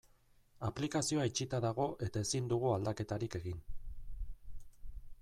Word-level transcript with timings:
Aplikazioa 0.69 1.25
itxita 1.31 1.59
dago 1.65 1.85
eta 2.07 2.25
ezin 2.29 2.49
dugu 2.53 2.71
aldaketarik 2.79 3.39
egin. 3.41 3.63